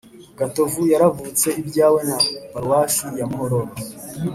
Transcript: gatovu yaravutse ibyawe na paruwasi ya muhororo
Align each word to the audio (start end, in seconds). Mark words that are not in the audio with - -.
gatovu 0.39 0.79
yaravutse 0.91 1.47
ibyawe 1.61 1.99
na 2.09 2.17
paruwasi 2.51 3.05
ya 3.19 3.25
muhororo 3.29 3.73